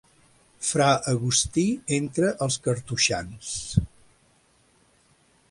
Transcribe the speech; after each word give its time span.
Fra 0.67 0.87
Agustí 1.11 1.65
entre 1.99 2.31
els 2.47 2.57
cartoixans. 2.69 3.53